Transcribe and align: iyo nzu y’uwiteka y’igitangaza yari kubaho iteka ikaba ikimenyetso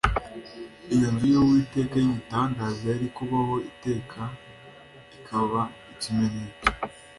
iyo 0.93 1.07
nzu 1.13 1.25
y’uwiteka 1.33 1.93
y’igitangaza 2.03 2.83
yari 2.91 3.07
kubaho 3.17 3.55
iteka 3.71 4.21
ikaba 5.17 5.61
ikimenyetso 5.93 6.65